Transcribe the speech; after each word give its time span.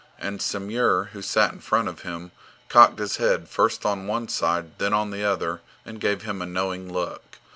And 0.17 0.41
Samur, 0.41 1.09
who 1.13 1.21
sat 1.21 1.53
in 1.53 1.59
front 1.59 1.87
of 1.87 2.01
him, 2.01 2.31
cocked 2.69 2.97
his 2.97 3.17
head 3.17 3.47
first 3.47 3.85
on 3.85 4.07
one 4.07 4.29
side, 4.29 4.79
then 4.79 4.93
on 4.95 5.11
the 5.11 5.23
other, 5.23 5.61
and 5.85 6.01
gave 6.01 6.23
him 6.23 6.41
a 6.41 6.47
knowing 6.47 6.91
look. 6.91 7.37